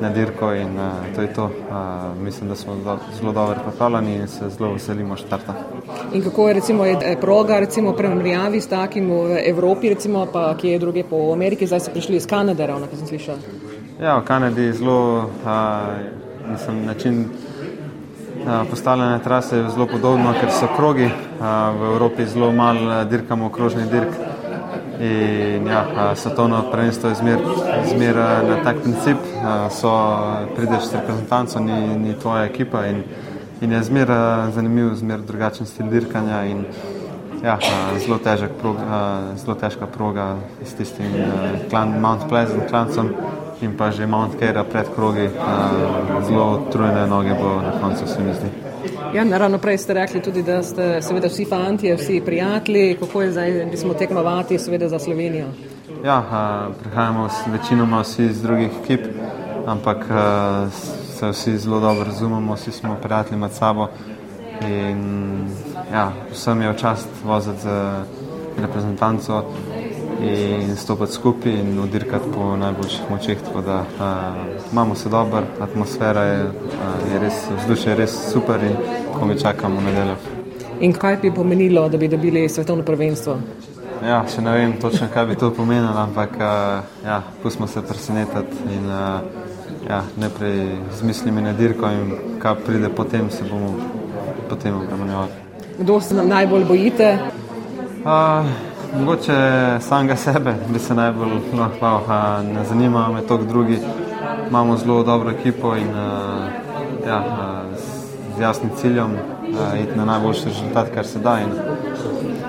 na 0.00 0.10
dirko 0.10 0.52
in 0.52 0.78
uh, 0.78 1.14
to 1.14 1.22
je 1.22 1.32
to. 1.32 1.44
Uh, 1.44 2.22
mislim, 2.22 2.48
da 2.48 2.54
smo 2.54 2.74
do, 2.74 2.98
zelo 3.20 3.32
dobro 3.32 3.56
pripravljeni 3.68 4.14
in 4.14 4.28
se 4.28 4.48
zelo 4.48 4.72
veselimo 4.72 5.16
štarta. 5.16 5.54
In 6.12 6.22
kako 6.22 6.48
je 6.48 6.54
recimo 6.54 6.84
je 6.84 7.16
proga, 7.20 7.58
recimo 7.58 7.92
primerjavi 7.92 8.60
s 8.60 8.68
takim 8.68 9.10
v 9.10 9.38
Evropi, 9.46 9.88
recimo 9.88 10.26
pa 10.32 10.56
kje 10.56 10.72
je 10.72 10.78
druge 10.78 11.04
po 11.04 11.32
Ameriki, 11.32 11.66
zdaj 11.66 11.80
so 11.80 11.90
prišli 11.90 12.16
iz 12.16 12.26
Kanade, 12.26 12.66
ravno, 12.66 12.86
kar 12.86 12.98
sem 12.98 13.06
slišal. 13.06 13.36
Ja, 14.00 14.18
v 14.18 14.24
Kanadi 14.24 14.62
je 14.62 14.72
zelo, 14.72 15.18
uh, 15.18 16.50
mislim, 16.50 16.84
način 16.86 17.24
uh, 17.24 18.68
postavljanja 18.70 19.18
trase 19.18 19.56
je 19.56 19.70
zelo 19.70 19.86
podobno, 19.86 20.34
ker 20.40 20.50
so 20.50 20.68
krogi, 20.76 21.06
uh, 21.06 21.44
v 21.80 21.92
Evropi 21.92 22.26
zelo 22.26 22.52
malo 22.52 23.04
dirkamo 23.04 23.46
okrožni 23.46 23.86
dirk. 23.90 24.27
In 25.00 25.66
ja, 25.66 26.14
svetovno 26.14 26.62
prvenstvo 26.70 27.08
je 27.08 27.14
zmer, 27.14 27.38
zmer 27.86 28.16
na 28.48 28.56
tak 28.64 28.82
princip, 28.82 29.16
so 29.70 29.90
prideš 30.56 30.90
s 30.90 30.94
reprezentanco, 30.94 31.60
ni, 31.60 31.98
ni 31.98 32.14
tvoja 32.18 32.44
ekipa 32.44 32.86
in, 32.86 33.02
in 33.60 33.72
je 33.72 33.82
zmer 33.82 34.10
zanimiv, 34.54 34.94
zmer 34.94 35.20
drugačen 35.22 35.66
stil 35.66 35.86
dirkanja 35.86 36.44
in 36.44 36.64
ja, 37.42 37.58
zelo, 38.06 38.18
prog, 38.60 38.76
zelo 39.36 39.54
težka 39.54 39.86
proga 39.86 40.36
s 40.64 40.74
tistim 40.74 41.14
klan, 41.70 42.00
Mount 42.00 42.28
Pleasant 42.28 42.66
klancem 42.68 43.14
in 43.62 43.76
pa 43.76 43.90
že 43.90 44.06
Mount 44.06 44.38
Kera 44.38 44.64
pred 44.64 44.86
krogi, 44.94 45.30
zelo 46.26 46.66
trujene 46.72 47.06
noge 47.06 47.34
bo 47.34 47.60
na 47.62 47.78
koncu 47.80 48.06
se 48.06 48.22
mi 48.22 48.34
zdi. 48.34 48.67
Ja, 49.14 49.24
naravno 49.24 49.58
prej 49.58 49.78
ste 49.78 49.94
rekli 49.94 50.22
tudi, 50.22 50.42
da 50.42 50.62
ste 50.62 51.02
seveda 51.02 51.28
vsi 51.28 51.44
fanti, 51.44 51.92
vsi 51.94 52.22
prijatelji, 52.24 52.96
kako 53.00 53.22
je 53.22 53.32
zdaj, 53.32 53.64
da 53.70 53.76
smo 53.76 53.94
tekmovati 53.94 54.58
seveda 54.58 54.88
za 54.88 54.98
Slovenijo. 54.98 55.46
Ja, 56.04 56.22
prihajamo 56.80 57.28
večinoma 57.46 58.00
vsi 58.00 58.24
iz 58.24 58.42
drugih 58.42 58.70
ekip, 58.82 59.06
ampak 59.66 60.04
se 61.18 61.28
vsi 61.28 61.58
zelo 61.58 61.80
dobro 61.80 62.04
razumemo, 62.04 62.54
vsi 62.54 62.72
smo 62.72 62.96
prijatelji 63.02 63.40
med 63.40 63.52
sabo 63.52 63.88
in 64.68 65.46
ja, 65.92 66.12
vsem 66.32 66.62
je 66.62 66.72
včast 66.72 67.08
voziti 67.24 67.60
z 67.60 67.68
reprezentanco 68.60 69.44
in 70.20 70.76
stopiti 70.76 71.12
skupaj 71.12 71.52
in 71.52 71.78
odirkati 71.78 72.24
po 72.34 72.56
najboljših 72.56 73.10
močeh. 73.10 73.38
Tako 73.44 73.60
da 73.60 73.80
uh, 73.80 74.72
imamo 74.72 74.94
se 74.94 75.08
dobro, 75.08 75.42
atmosfera 75.60 76.22
je, 76.22 76.44
uh, 76.44 77.12
je 77.12 77.18
res, 77.18 77.34
vzdušje 77.60 77.90
je 77.90 77.96
res 77.96 78.32
super 78.32 78.62
in 78.62 78.76
ko 79.18 79.26
mi 79.26 79.40
čakamo 79.40 79.80
nedeljo. 79.80 80.16
In 80.80 80.92
kaj 80.92 81.16
bi 81.16 81.34
pomenilo, 81.34 81.88
da 81.88 81.98
bi 81.98 82.08
dobili 82.08 82.48
svetovno 82.48 82.84
prvenstvo? 82.84 83.38
Ja, 84.06 84.22
še 84.34 84.42
ne 84.42 84.52
vem 84.54 84.76
točno, 84.80 85.08
kaj 85.14 85.26
bi 85.26 85.36
to 85.36 85.50
pomenilo, 85.50 85.96
ampak 85.96 86.36
uh, 86.38 86.44
ja, 87.04 87.22
pustimo 87.42 87.66
se 87.66 87.82
presenetiti 87.82 88.74
in 88.76 88.86
uh, 88.86 89.20
ja, 89.88 90.02
najprej 90.16 90.78
z 90.98 91.02
mislimi 91.02 91.42
na 91.42 91.52
dirko 91.52 91.90
in 91.90 92.14
kaj 92.38 92.54
pride 92.66 92.88
potem, 92.94 93.30
se 93.30 93.44
bomo 93.50 93.74
potem 94.48 94.74
obremenjevali. 94.74 95.30
Kdo 95.78 96.00
se 96.00 96.14
nam 96.14 96.28
najbolj 96.28 96.64
bojite? 96.64 97.18
Uh, 98.04 98.46
mogoče 98.96 99.36
samega 99.80 100.16
sebe 100.16 100.54
bi 100.72 100.78
se 100.78 100.94
najbolj 100.94 101.30
lahko, 101.58 102.00
uh, 102.06 102.54
ne 102.54 102.64
zanima 102.64 103.08
me 103.12 103.20
toliko 103.20 103.48
drugi. 103.48 103.78
Imamo 104.48 104.76
zelo 104.76 105.02
dobro 105.02 105.30
ekipo 105.30 105.76
in 105.76 105.88
uh, 105.88 105.96
ja, 107.06 107.18
uh, 107.18 107.78
z, 107.78 108.40
jasnim 108.40 108.70
ciljem 108.80 109.12
uh, 109.12 109.80
iti 109.80 109.98
na 109.98 110.04
najboljši 110.04 110.44
rezultat, 110.44 110.86
kar 110.94 111.06
se 111.06 111.18
da 111.18 111.38
in 111.40 111.48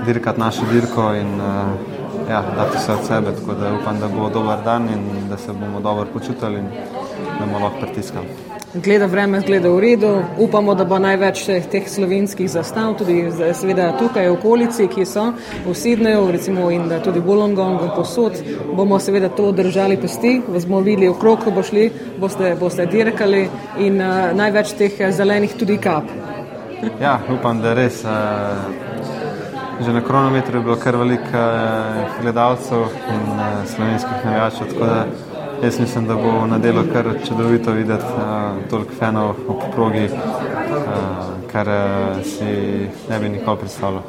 dirkati 0.06 0.40
našo 0.40 0.62
dirko 0.72 1.14
in 1.14 1.42
ja, 2.30 2.44
dati 2.56 2.78
vse 2.78 2.94
od 2.94 3.06
sebe. 3.08 3.32
Tako 3.36 3.54
da 3.54 3.74
upam, 3.82 4.00
da 4.00 4.08
bo 4.08 4.30
dober 4.30 4.58
dan 4.66 4.84
in 4.84 5.30
da 5.30 5.38
se 5.38 5.54
bomo 5.54 5.80
dobro 5.80 6.06
počutili 6.14 6.60
in 6.60 6.66
da 7.40 7.46
bomo 7.46 7.66
lahko 7.66 7.80
pritiskali. 7.82 8.59
Gleda 8.74 9.06
vreme, 9.06 9.42
gleda 9.42 9.70
v 9.70 9.80
redu. 9.80 10.24
Upamo, 10.38 10.76
da 10.76 10.86
bo 10.86 11.00
največ 11.02 11.40
teh 11.72 11.88
slovenskih 11.90 12.50
zastav, 12.52 12.92
tudi 13.00 13.24
seveda 13.58 13.88
tukaj 13.98 14.28
v 14.30 14.34
okolici, 14.36 14.86
ki 14.88 15.06
so 15.10 15.32
v 15.66 15.74
Sidneju, 15.74 16.28
recimo 16.32 16.70
in 16.70 16.86
tudi 17.04 17.18
v 17.20 17.26
Bolongongu 17.26 17.90
posod. 17.96 18.38
Bomo 18.78 19.00
seveda 19.00 19.30
to 19.34 19.50
držali 19.52 19.98
pesti, 19.98 20.42
vas 20.48 20.68
bomo 20.70 20.84
videli 20.86 21.10
okrog, 21.10 21.42
ko 21.44 21.52
bo 21.52 21.64
šli, 21.66 21.88
boste, 22.22 22.54
boste 22.60 22.86
dirkali 22.86 23.48
in 23.82 23.98
uh, 23.98 24.30
največ 24.38 24.76
teh 24.78 25.02
zelenih 25.18 25.58
tudi 25.58 25.80
kap. 25.82 26.06
Ja, 27.02 27.18
upam, 27.34 27.66
da 27.66 27.74
res. 27.74 28.04
Uh, 28.06 28.78
Že 29.80 29.94
na 29.96 30.02
kronometru 30.04 30.60
je 30.60 30.64
bilo 30.64 30.76
kar 30.76 30.98
veliko 31.00 31.42
gledalcev 32.20 32.82
in 33.14 33.22
slovenskih 33.64 34.26
navijačev, 34.26 34.74
tako 34.74 34.86
da 34.86 35.29
Jaz 35.64 35.80
mislim, 35.80 36.08
da 36.08 36.16
bo 36.16 36.48
na 36.48 36.58
delu 36.58 36.84
kar 36.94 37.06
čudovito 37.28 37.72
videti 37.72 38.04
uh, 38.04 38.70
toliko 38.70 38.94
fenov 39.00 39.30
ob 39.48 39.58
progi, 39.76 40.06
uh, 40.06 40.12
kar 41.52 41.68
uh, 41.68 42.24
si 42.24 42.46
ne 43.10 43.20
bi 43.20 43.30
nikoli 43.30 43.58
predstavljal. 43.58 44.02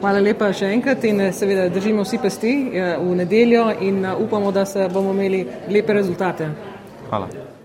Hvala 0.00 0.20
lepa 0.20 0.52
še 0.52 0.70
enkrat 0.72 1.04
in 1.04 1.20
seveda 1.32 1.68
držimo 1.68 2.04
vsi 2.04 2.18
pesti 2.22 2.54
v 3.00 3.16
nedeljo 3.16 3.70
in 3.80 4.06
upamo, 4.18 4.52
da 4.52 4.64
se 4.64 4.88
bomo 4.92 5.12
imeli 5.12 5.46
lepe 5.68 5.92
rezultate. 5.92 6.50
Hvala. 7.08 7.55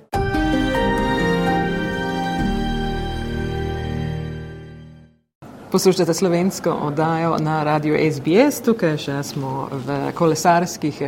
Poslušate 5.72 6.14
slovensko 6.14 6.72
oddajo 6.72 7.38
na 7.38 7.64
radiju 7.64 8.12
SBS, 8.12 8.62
tukaj 8.62 8.98
še 8.98 9.24
smo 9.24 9.70
v 9.72 10.12
kolesarskih 10.16 11.00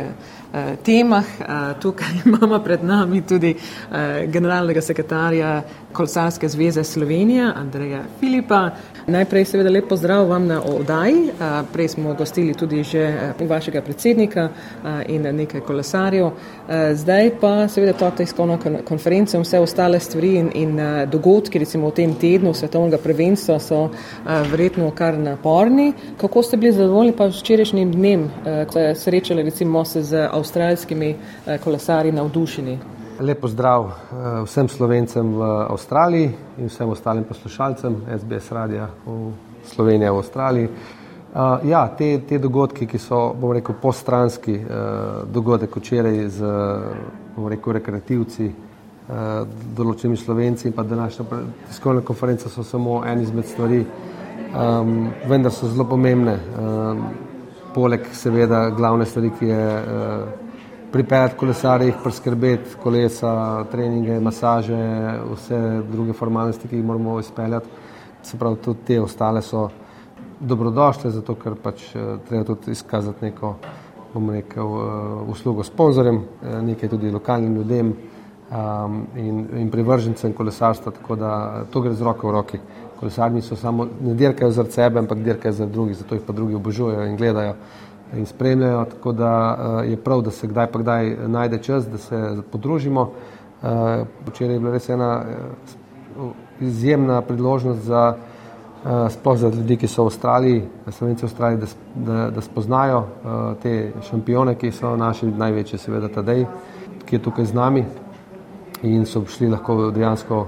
Eh, 0.54 0.76
temah. 0.82 1.24
Eh, 1.40 1.74
tukaj 1.80 2.08
imamo 2.26 2.58
pred 2.62 2.84
nami 2.84 3.22
tudi 3.26 3.56
eh, 3.56 4.26
generalnega 4.26 4.80
sekretarja 4.80 5.62
Kolesarske 5.92 6.48
zveze 6.48 6.84
Slovenije, 6.84 7.52
Andreja 7.56 8.04
Filipa. 8.20 8.70
Najprej 9.06 9.44
seveda 9.44 9.68
lep 9.70 9.88
pozdrav 9.88 10.28
vam 10.28 10.46
na 10.46 10.62
oddaji. 10.64 11.30
Prej 11.72 11.88
smo 11.88 12.14
gostili 12.14 12.54
tudi 12.54 12.82
že 12.82 13.34
vašega 13.40 13.82
predsednika 13.82 14.48
in 15.08 15.22
nekaj 15.36 15.60
kolesarjev. 15.60 16.30
Zdaj 16.94 17.30
pa 17.40 17.68
seveda 17.68 17.92
to 17.92 18.10
tiskovno 18.16 18.58
konferenco 18.84 19.36
in 19.36 19.44
vse 19.44 19.60
ostale 19.60 20.00
stvari 20.00 20.34
in, 20.36 20.50
in 20.54 20.80
dogodki, 21.12 21.58
recimo 21.58 21.90
v 21.90 21.94
tem 22.00 22.14
tednu 22.14 22.54
svetovnega 22.54 22.98
prvenstva 22.98 23.58
so 23.60 23.90
verjetno 24.50 24.90
kar 24.90 25.18
naporni. 25.18 25.92
Kako 26.16 26.42
ste 26.42 26.56
bili 26.56 26.72
zadovoljni 26.72 27.12
pa 27.12 27.26
včerajšnjim 27.26 27.92
dnem, 27.92 28.30
ko 28.66 28.72
ste 28.72 28.94
srečali 28.94 29.42
recimo 29.42 29.84
se 29.84 30.02
z 30.02 30.28
avstralskimi 30.32 31.14
kolesarji 31.64 32.12
navdušeni? 32.12 32.93
Lepo 33.20 33.48
zdrav 33.48 33.90
vsem 34.44 34.68
slovencem 34.68 35.34
v 35.34 35.42
Avstraliji 35.70 36.32
in 36.58 36.66
vsem 36.66 36.88
ostalim 36.88 37.24
poslušalcem 37.24 37.96
SBS 38.18 38.50
radia 38.50 38.88
v 39.06 39.30
Sloveniji 39.64 40.10
v 40.10 40.18
Avstraliji. 40.18 40.68
Uh, 41.34 41.68
ja, 41.68 41.86
te, 41.98 42.18
te 42.28 42.38
dogodki, 42.38 42.86
ki 42.86 42.98
so, 42.98 43.34
bom 43.38 43.52
rekel, 43.54 43.74
postranski 43.82 44.54
uh, 44.58 45.22
dogodek 45.30 45.76
včeraj 45.76 46.18
z, 46.28 46.50
bom 47.36 47.48
rekel, 47.50 47.76
rekreativci, 47.78 48.50
uh, 48.50 49.46
določenimi 49.78 50.18
slovenci 50.18 50.68
in 50.70 50.74
pa 50.74 50.82
današnja 50.82 51.26
tiskovna 51.68 52.02
konferenca 52.02 52.50
so 52.50 52.62
samo 52.66 53.00
en 53.06 53.22
izmed 53.22 53.46
stvari, 53.46 53.82
um, 54.54 55.12
vendar 55.30 55.54
so 55.54 55.70
zelo 55.70 55.86
pomembne. 55.86 56.38
Um, 56.58 57.06
poleg 57.74 58.10
seveda 58.14 58.68
glavne 58.74 59.06
stvari, 59.06 59.30
ki 59.38 59.50
je 59.50 59.66
uh, 59.82 60.43
pripeljati 60.94 61.34
kolesarje, 61.36 61.86
jih 61.88 61.96
preskrbeti, 62.02 62.76
kolesa, 62.82 63.64
treninge, 63.70 64.20
masaže, 64.22 64.76
vse 65.32 65.58
druge 65.90 66.12
formalnosti, 66.14 66.68
ki 66.70 66.76
jih 66.78 66.84
moramo 66.86 67.16
izpeljati. 67.20 67.66
Se 68.22 68.38
pravi, 68.38 68.60
tudi 68.62 68.86
te 68.86 69.00
ostale 69.02 69.42
so 69.42 69.64
dobrodošle, 70.40 71.10
zato 71.10 71.34
ker 71.34 71.56
pač 71.58 71.88
eh, 71.96 72.12
treba 72.28 72.44
tudi 72.46 72.70
izkazati 72.78 73.26
neko, 73.26 73.56
bom 74.14 74.30
rekel, 74.30 74.70
uh, 74.70 75.30
uslugo 75.32 75.64
sponzorjem, 75.66 76.20
eh, 76.22 76.60
nekaj 76.62 76.88
tudi 76.92 77.10
lokalnim 77.10 77.56
ljudem 77.56 77.88
um, 77.90 79.00
in, 79.18 79.40
in 79.58 79.70
privržencem 79.70 80.32
kolesarstva, 80.32 80.92
tako 80.94 81.16
da 81.18 81.32
to 81.72 81.82
gre 81.82 81.94
z 81.98 82.06
roko 82.06 82.28
v 82.28 82.36
roki. 82.36 82.60
Kolesarji 83.00 83.42
so 83.42 83.58
samo 83.58 83.88
ne 84.00 84.14
dirkajo 84.14 84.52
za 84.54 84.64
sebe, 84.70 85.02
ampak 85.02 85.26
dirkajo 85.26 85.52
za 85.52 85.66
drugih, 85.66 85.96
zato 85.98 86.14
jih 86.14 86.22
pa 86.26 86.32
drugi 86.32 86.54
obožujejo 86.54 87.08
in 87.10 87.16
gledajo 87.18 87.56
in 88.16 88.26
spremljajo, 88.26 88.84
tako 88.84 89.12
da 89.12 89.32
uh, 89.58 89.90
je 89.90 89.96
prav, 89.96 90.22
da 90.22 90.30
se 90.30 90.46
kdaj 90.46 90.66
pa 90.66 90.78
kdaj 90.78 91.16
najde 91.26 91.58
čas, 91.62 91.88
da 91.88 91.98
se 91.98 92.36
podružimo. 92.52 93.02
Uh, 93.02 93.68
včeraj 94.26 94.54
je 94.54 94.60
bila 94.60 94.72
res 94.72 94.88
ena 94.88 95.24
uh, 96.16 96.30
izjemna 96.60 97.22
priložnost 97.22 97.80
za 97.80 98.14
sploh 99.10 99.38
za 99.38 99.48
ljudi, 99.48 99.76
ki 99.76 99.88
so 99.88 100.02
v 100.04 100.10
Avstraliji, 100.12 100.64
slovenci 100.90 101.24
v 101.24 101.28
Avstraliji, 101.28 101.60
da, 101.60 101.66
da, 101.94 102.30
da 102.30 102.40
spoznajo 102.40 102.98
uh, 102.98 103.38
te 103.62 103.92
šampione, 104.10 104.54
ki 104.60 104.70
so 104.76 104.92
naši 104.96 105.26
največji, 105.26 105.78
seveda 105.78 106.10
Tadej, 106.12 106.44
ki 107.06 107.16
je 107.16 107.22
tukaj 107.22 107.48
z 107.48 107.56
nami 107.56 107.84
in 108.82 109.06
so 109.08 109.24
šli 109.24 109.48
lahko 109.48 109.88
dejansko 109.90 110.46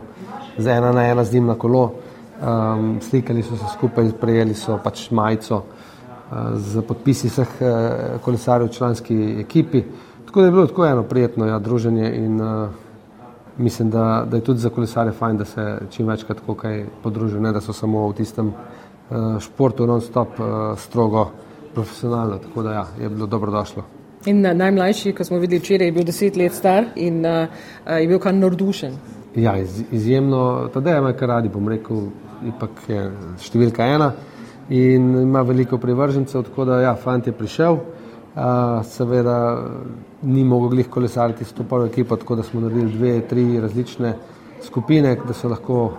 z 0.59 0.67
ena 0.69 0.93
na 0.93 1.07
ena 1.09 1.25
z 1.25 1.33
njim 1.33 1.47
na 1.47 1.55
kolo. 1.55 1.93
Um, 2.37 2.99
slikali 3.01 3.43
so 3.43 3.57
se 3.57 3.65
skupaj, 3.73 4.11
prejeli 4.21 4.55
so 4.55 4.77
pač 4.85 5.11
majico 5.11 5.63
z 6.55 6.83
podpisi 6.83 7.29
vseh 7.29 7.49
eh, 7.61 8.19
kolesarjev 8.25 8.69
v 8.69 8.73
članski 8.73 9.37
ekipi. 9.41 9.83
Tako 10.27 10.41
da 10.41 10.47
je 10.47 10.53
bilo 10.53 10.67
tako 10.67 10.87
eno 10.87 11.03
prijetno 11.03 11.47
ja, 11.47 11.59
druženje 11.59 12.17
in 12.17 12.41
uh, 12.41 12.69
mislim, 13.59 13.91
da, 13.91 14.27
da 14.31 14.37
je 14.37 14.45
tudi 14.45 14.61
za 14.61 14.69
kolesarje 14.69 15.13
fajn, 15.13 15.37
da 15.37 15.45
se 15.45 15.79
čim 15.91 16.09
večkrat 16.09 16.39
tako 16.39 16.55
kaj 16.55 16.85
podružijo, 17.03 17.41
ne 17.41 17.53
da 17.53 17.61
so 17.61 17.73
samo 17.73 18.09
v 18.09 18.13
tistem 18.13 18.49
uh, 18.49 19.39
športu 19.41 19.87
non-stop 19.87 20.41
uh, 20.41 20.79
strogo 20.79 21.31
profesionalno. 21.75 22.39
Tako 22.39 22.63
da 22.63 22.73
ja, 22.73 22.87
je 23.01 23.09
bilo 23.09 23.27
dobrodošlo. 23.27 23.85
In 24.27 24.41
najmlajši, 24.41 25.13
ko 25.13 25.25
smo 25.25 25.39
videli 25.39 25.61
včeraj, 25.61 25.87
je 25.87 25.93
bil 25.93 26.05
deset 26.05 26.37
let 26.37 26.53
star 26.53 26.85
in 26.97 27.27
uh, 27.27 27.47
je 28.01 28.07
bil 28.09 28.19
kar 28.19 28.35
nordušen. 28.35 28.93
Ja, 29.35 29.59
iz, 29.59 29.85
izjemno, 29.93 30.69
tudi 30.75 30.85
da 30.85 30.91
je 30.91 31.17
kar 31.17 31.29
radi, 31.29 31.49
bom 31.49 31.69
rekel, 31.69 32.09
ipak 32.49 32.89
je 32.89 33.11
številka 33.39 33.87
ena 33.87 34.13
in 34.69 35.23
ima 35.23 35.43
veliko 35.43 35.79
privržencev, 35.79 36.43
tako 36.43 36.65
da 36.65 36.81
ja, 36.81 36.95
fant 36.95 37.27
je 37.27 37.33
prišel. 37.33 37.73
Uh, 38.37 38.43
seveda 38.85 39.63
ni 40.23 40.45
mogel 40.45 40.69
glih 40.69 40.89
kolesariti 40.91 41.45
s 41.45 41.53
to 41.53 41.65
prvo 41.65 41.87
ekipo, 41.87 42.17
tako 42.17 42.37
da 42.37 42.43
smo 42.43 42.61
naredili 42.61 42.93
dve, 42.93 43.21
tri 43.21 43.61
različne 43.61 44.15
skupine, 44.63 45.17
da 45.27 45.33
so 45.33 45.49
lahko 45.49 45.93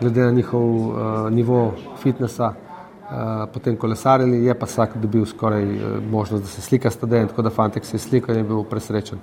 glede 0.00 0.24
na 0.24 0.30
njihov 0.30 0.62
uh, 0.62 0.96
nivo 1.30 1.72
fitnesa 2.02 2.46
uh, 2.46 3.48
potem 3.52 3.76
kolesarili, 3.76 4.44
je 4.44 4.54
pa 4.54 4.66
vsak 4.66 4.96
dobil 4.96 5.26
skoraj 5.26 5.64
uh, 5.74 6.02
možnost, 6.10 6.44
da 6.44 6.48
se 6.48 6.60
slika 6.60 6.90
s 6.90 6.96
tadejem, 6.96 7.28
tako 7.28 7.42
da 7.42 7.50
fantek 7.50 7.84
se 7.84 7.96
je 7.96 8.00
slikal 8.00 8.34
in 8.34 8.40
je 8.40 8.48
bil 8.48 8.64
presrečen. 8.64 9.18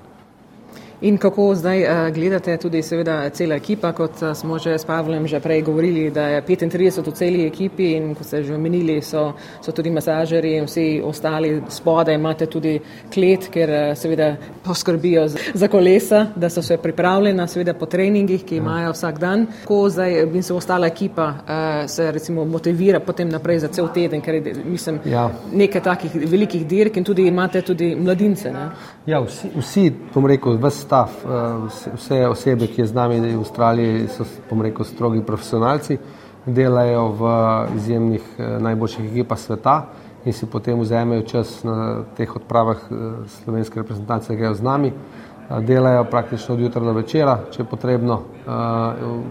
In 1.01 1.17
kako 1.17 1.55
zdaj 1.55 1.83
uh, 1.83 2.13
gledate, 2.13 2.57
tudi 2.57 2.81
seveda 2.83 3.29
cela 3.29 3.55
ekipa, 3.55 3.93
kot 3.95 4.19
uh, 4.21 4.33
smo 4.35 4.57
že 4.59 4.73
s 4.75 4.85
Pavlem 4.85 5.27
že 5.27 5.39
prej 5.39 5.61
govorili, 5.61 6.09
da 6.11 6.27
je 6.27 6.41
35 6.41 7.07
v 7.07 7.13
celi 7.15 7.45
ekipi 7.47 7.93
in 7.95 8.15
ko 8.15 8.23
ste 8.23 8.43
že 8.43 8.55
omenili, 8.55 9.01
so, 9.01 9.31
so 9.61 9.71
tudi 9.71 9.91
masažeri 9.95 10.57
in 10.57 10.67
vsi 10.67 10.99
ostali 11.03 11.61
spodaj, 11.69 12.15
imate 12.15 12.45
tudi 12.51 12.81
klet, 13.13 13.47
ker 13.47 13.69
uh, 13.69 13.95
seveda 13.95 14.35
poskrbijo 14.63 15.27
za, 15.27 15.39
za 15.53 15.67
kolesa, 15.67 16.25
da 16.35 16.49
so 16.49 16.61
se 16.61 16.77
pripravljena 16.77 17.47
seveda 17.47 17.73
po 17.73 17.85
treningih, 17.85 18.43
ki 18.43 18.59
imajo 18.59 18.91
vsak 18.91 19.19
dan. 19.19 19.47
Ko 19.65 19.87
zdaj 19.89 20.27
in 20.33 20.43
se 20.43 20.53
ostala 20.53 20.87
ekipa 20.87 21.29
uh, 21.29 21.87
se 21.87 22.11
recimo 22.11 22.45
motivira 22.45 22.99
potem 22.99 23.29
naprej 23.29 23.59
za 23.59 23.67
cel 23.67 23.87
teden, 23.87 24.21
ker 24.21 24.35
je 24.35 24.55
mislim 24.65 24.99
ja. 25.05 25.29
nekaj 25.51 25.81
takih 25.81 26.11
velikih 26.27 26.67
dirk 26.67 26.97
in 26.97 27.07
tudi 27.07 27.27
imate 27.27 27.61
tudi 27.61 27.95
mladince. 27.95 28.51
Ne? 28.51 28.67
Ja, 29.09 29.19
vsi, 29.25 29.49
vsi 29.57 29.89
bom 30.13 30.25
rekel, 30.29 30.59
vse 30.61 30.83
stav, 30.83 31.09
eh, 31.25 31.93
vse 31.95 32.17
osebe, 32.27 32.67
ki 32.67 32.81
je 32.81 32.87
z 32.87 32.93
nami 32.93 33.17
v 33.19 33.39
Avstraliji, 33.39 34.07
so 34.07 34.25
rekel, 34.61 34.85
strogi 34.85 35.23
profesionalci, 35.25 35.97
delajo 36.45 37.07
v 37.17 37.31
izjemnih 37.75 38.27
eh, 38.37 38.59
najboljših 38.59 39.09
ekipah 39.09 39.39
sveta 39.39 39.87
in 40.25 40.33
si 40.33 40.45
potem 40.45 40.79
vzamejo 40.79 41.25
čas 41.25 41.63
na 41.63 42.03
teh 42.17 42.35
odpravah 42.35 42.77
eh, 42.77 43.25
slovenske 43.41 43.81
reprezentance, 43.81 44.35
grejo 44.35 44.53
z 44.53 44.61
nami. 44.61 44.93
Delajo 45.49 46.03
praktično 46.05 46.53
od 46.53 46.61
jutra 46.61 46.81
do 46.81 46.93
večera, 46.93 47.39
če 47.49 47.63
je 47.63 47.65
potrebno. 47.65 48.19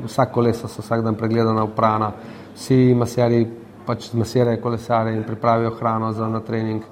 Vsak 0.05 0.33
koleso 0.35 0.67
so 0.67 0.83
vsak 0.83 1.05
dan 1.07 1.15
pregledana, 1.15 1.63
uprana, 1.63 2.11
vsi 2.57 2.95
maseri 2.99 3.47
pač 3.87 4.11
zmasirajo 4.11 4.59
kolesare 4.59 5.15
in 5.15 5.23
pripravijo 5.23 5.71
hrano 5.79 6.11
za 6.13 6.27
na 6.29 6.41
trening. 6.41 6.83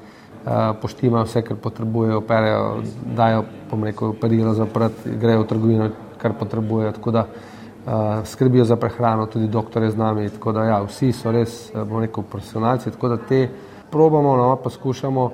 Eh, 0.46 0.72
poštimajo 0.82 1.24
vse, 1.24 1.40
kar 1.42 1.56
potrebujejo, 1.58 2.18
operejo, 2.18 2.82
dajo, 3.16 3.42
bom 3.70 3.84
rekel, 3.84 4.12
perilo 4.20 4.52
zaprt, 4.54 5.00
grejo 5.18 5.40
v 5.42 5.46
trgovino, 5.50 5.88
kar 6.22 6.36
potrebujejo. 6.38 6.92
Tako 6.92 7.10
da 7.10 7.24
uh, 7.26 7.94
skrbijo 8.24 8.64
za 8.64 8.76
prehrano, 8.76 9.26
tudi 9.26 9.48
doktore 9.48 9.90
z 9.90 9.98
nami. 9.98 10.28
Tako 10.30 10.52
da 10.52 10.64
ja, 10.64 10.76
vsi 10.86 11.10
so 11.12 11.32
res, 11.34 11.56
eh, 11.74 11.82
bom 11.82 11.98
rekel, 11.98 12.22
profesionalci. 12.30 12.92
Tako 12.94 13.08
da 13.08 13.16
te 13.16 13.48
probamo, 13.90 14.36
no, 14.36 14.56
poskušamo 14.62 15.30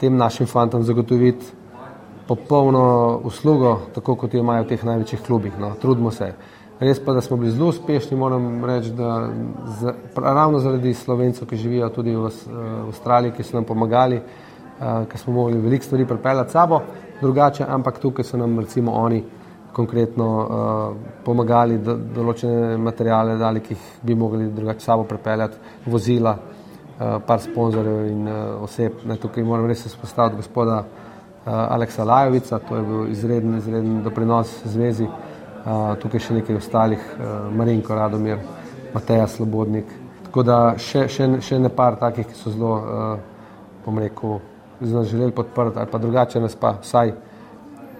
tem 0.00 0.16
našim 0.16 0.46
fantom 0.46 0.82
zagotoviti 0.82 1.46
popolno 2.28 3.20
uslugo, 3.24 3.78
tako 3.94 4.16
kot 4.16 4.34
jo 4.34 4.44
imajo 4.44 4.64
v 4.64 4.74
teh 4.74 4.84
največjih 4.84 5.24
klubih. 5.24 5.56
No. 5.58 5.72
Trudimo 5.80 6.10
se. 6.10 6.34
Res 6.80 6.98
pa, 7.04 7.12
da 7.12 7.20
smo 7.20 7.36
bili 7.36 7.52
zelo 7.52 7.68
uspešni, 7.68 8.16
moram 8.16 8.64
reči, 8.64 8.90
da 8.90 9.28
z, 9.80 9.92
ravno 10.16 10.58
zaradi 10.58 10.94
slovencev, 10.94 11.46
ki 11.48 11.56
živijo 11.56 11.88
tudi 11.94 12.16
v, 12.16 12.30
v 12.46 12.64
Avstraliji, 12.88 13.32
ki 13.36 13.46
so 13.46 13.54
nam 13.54 13.66
pomagali, 13.68 14.18
uh, 14.18 15.04
ker 15.06 15.20
smo 15.20 15.36
mogli 15.36 15.60
veliko 15.62 15.84
stvari 15.84 16.06
pripeljati 16.06 16.50
sabo, 16.52 16.80
drugače, 17.20 17.64
ampak 17.68 18.00
tukaj 18.02 18.26
so 18.26 18.36
nam 18.36 18.58
recimo 18.58 18.92
oni 18.92 19.22
konkretno 19.72 20.26
uh, 20.42 20.96
pomagali, 21.24 21.78
da 21.78 21.94
določene 21.94 22.74
materijale 22.78 23.38
dali, 23.38 23.62
ki 23.62 23.74
jih 23.74 23.86
bi 24.02 24.18
mogli 24.18 24.50
drugače 24.50 24.82
sabo 24.82 25.06
pripeljati, 25.06 25.78
vozila, 25.86 26.34
uh, 26.34 27.20
par 27.26 27.38
sponzorjev 27.42 28.10
in 28.10 28.26
uh, 28.26 28.64
oseb. 28.66 28.98
Ne, 29.06 29.14
tukaj 29.22 29.46
moram 29.46 29.70
res 29.70 29.86
izpostaviti 29.86 30.42
gospoda 30.42 30.82
uh, 30.82 31.54
Aleksa 31.68 32.04
Lajovica, 32.04 32.58
to 32.58 32.82
je 32.82 32.82
bil 32.90 33.06
izreden, 33.14 33.56
izreden 33.62 34.02
doprinos 34.02 34.58
zvezi 34.74 35.06
tukaj 36.00 36.20
še 36.20 36.34
nekaj 36.40 36.56
ostalih, 36.56 37.04
Marinko 37.52 37.94
Radomir, 37.94 38.38
Mateja 38.94 39.26
Slobodnik. 39.26 39.92
Tako 40.24 40.42
da 40.42 40.58
še, 40.78 41.06
še, 41.08 41.28
še 41.40 41.58
ne 41.58 41.70
par 41.72 41.96
takih, 42.00 42.26
ki 42.26 42.36
so 42.36 42.50
zelo, 42.52 42.74
bom 43.84 43.98
rekel, 44.02 44.40
zelo 44.80 45.04
želeli 45.04 45.32
podprti 45.32 45.78
ali 45.78 45.90
pa 45.90 45.98
drugače 45.98 46.40
nas 46.40 46.56
pa 46.56 46.74
vsaj 46.82 47.12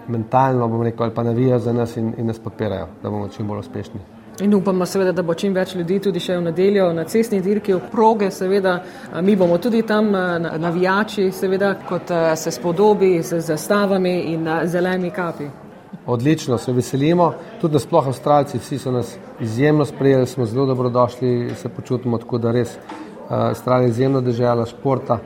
mentalno, 0.08 0.68
bom 0.68 0.82
rekel, 0.82 1.06
ali 1.06 1.14
pa 1.14 1.22
navijajo 1.22 1.58
za 1.58 1.72
nas 1.72 1.96
in, 1.96 2.12
in 2.18 2.26
nas 2.26 2.38
podpirajo, 2.38 2.88
da 3.02 3.10
bomo 3.10 3.28
čim 3.28 3.48
bolj 3.48 3.58
uspešni. 3.58 4.00
In 4.40 4.54
upamo, 4.54 4.86
seveda, 4.86 5.12
da 5.12 5.22
bo 5.22 5.34
čim 5.34 5.54
več 5.54 5.76
ljudi 5.78 6.00
tudi 6.02 6.20
še 6.20 6.36
v 6.36 6.42
nedeljo 6.48 6.88
na 6.92 7.04
cestni 7.06 7.38
dirki 7.40 7.72
v 7.76 7.90
proge. 7.90 8.32
Seveda, 8.34 8.80
mi 9.22 9.36
bomo 9.38 9.58
tudi 9.62 9.84
tam 9.86 10.10
navijači, 10.58 11.30
seveda, 11.32 11.76
kot 11.88 12.10
se 12.34 12.50
spodobi 12.50 13.20
z 13.22 13.38
zastavami 13.40 14.16
in 14.32 14.48
zelenimi 14.66 15.10
kapi. 15.14 15.63
Odlično, 16.06 16.58
se 16.58 16.72
veselimo. 16.72 17.32
Tudi 17.60 17.74
nasploh 17.74 18.06
Avstralci, 18.06 18.58
vsi 18.58 18.78
so 18.78 18.92
nas 18.92 19.16
izjemno 19.40 19.84
sprejeli, 19.84 20.26
smo 20.26 20.46
zelo 20.46 20.66
dobrodošli, 20.66 21.50
se 21.56 21.68
počutimo 21.68 22.18
tako, 22.18 22.38
da 22.38 22.52
res 22.52 22.76
uh, 22.76 23.32
Avstralija 23.32 23.86
je 23.86 23.90
izjemna 23.90 24.20
država 24.20 24.66
športa, 24.66 25.18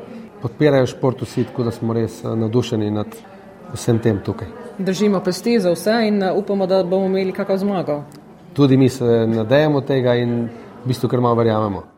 podpirajo 0.43 0.87
šport 0.87 1.23
vsi, 1.23 1.45
tako 1.45 1.65
da 1.65 1.71
smo 1.71 1.95
res 1.95 2.25
uh, 2.25 2.39
navdušeni 2.39 2.91
nad 2.91 3.07
vsem 3.75 3.99
tem 3.99 4.23
tukaj. 4.25 4.49
Držimo 4.79 5.21
pesti 5.21 5.61
za 5.61 5.73
vse 5.73 6.01
in 6.09 6.23
uh, 6.23 6.37
upamo, 6.37 6.67
da 6.67 6.85
bomo 6.85 7.07
imeli 7.07 7.33
kakšno 7.33 7.57
zmago. 7.57 8.03
Tudi 8.53 8.77
mi 8.77 8.89
se 8.89 9.27
nadejamo 9.27 9.81
tega 9.81 10.15
in 10.15 10.49
v 10.85 10.89
bistvu 10.89 11.09
kar 11.09 11.21
malo 11.21 11.35
verjamemo. 11.35 11.98